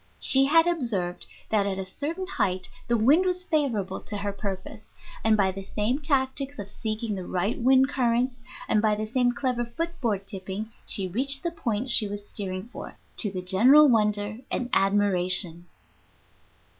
[0.19, 4.89] She had observed that at a certain height the wind was favorable to her purpose,
[5.23, 9.31] and by the same tactics of seeking the right wind currents and by the same
[9.33, 13.87] clever foot board tipping she reached the point she was steering for, to the general
[13.89, 15.67] wonder and admiration.